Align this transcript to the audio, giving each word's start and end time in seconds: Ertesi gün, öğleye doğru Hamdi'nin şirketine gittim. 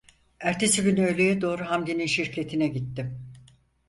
Ertesi 0.39 0.81
gün, 0.83 0.97
öğleye 0.97 1.41
doğru 1.41 1.65
Hamdi'nin 1.65 2.05
şirketine 2.05 2.67
gittim. 2.67 3.33